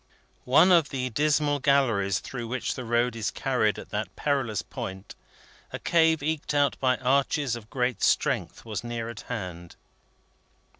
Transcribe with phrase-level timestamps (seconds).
[0.49, 5.13] One of the dismal galleries through which the road is carried at that perilous point,
[5.71, 9.75] a cave eked out by arches of great strength, was near at hand.